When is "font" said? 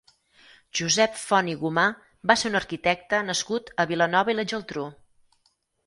1.23-1.51